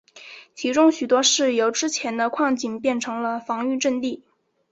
[0.55, 4.23] 其中许多是由之前的矿井变成了防御阵地。